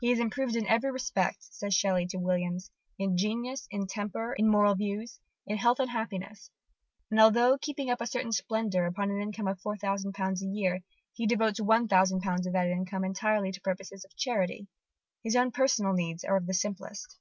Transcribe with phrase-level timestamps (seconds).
[0.00, 4.48] "He is improved in every respect," says Shelley to Williams, "in genius, in temper, in
[4.48, 6.50] moral views, in health and happiness."
[7.10, 10.80] And although keeping up a certain splendour upon an income of £4000 a year,
[11.12, 14.68] he devotes £1000 of that income entirely to purposes of charity.
[15.22, 17.18] His own personal needs are of the simplest.